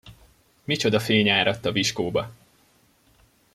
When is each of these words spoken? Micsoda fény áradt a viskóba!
Micsoda 0.63 0.99
fény 0.99 1.29
áradt 1.29 1.65
a 1.65 1.71
viskóba! 1.71 2.31